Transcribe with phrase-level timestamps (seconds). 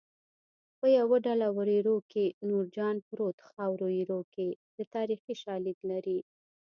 [0.79, 4.47] په یوه ډله وریرو کې نورجان پروت خاورو ایرو کې
[4.95, 6.19] تاریخي شالید لري